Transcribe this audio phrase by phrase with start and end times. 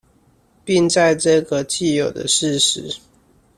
[0.65, 2.97] 並在這個既有的事實